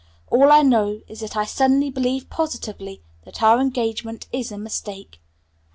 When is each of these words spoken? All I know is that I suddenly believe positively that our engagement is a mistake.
All 0.31 0.51
I 0.51 0.63
know 0.63 1.01
is 1.07 1.19
that 1.19 1.37
I 1.37 1.45
suddenly 1.45 1.91
believe 1.91 2.27
positively 2.27 3.03
that 3.23 3.43
our 3.43 3.59
engagement 3.61 4.25
is 4.31 4.51
a 4.51 4.57
mistake. 4.57 5.19